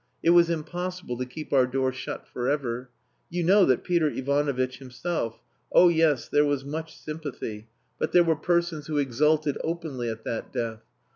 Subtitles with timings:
[0.23, 2.89] It was impossible to keep our door shut for ever.
[3.29, 5.39] You know that Peter Ivanovitch himself....
[5.71, 7.67] Oh yes, there was much sympathy,
[7.99, 10.81] but there were persons who exulted openly at that death.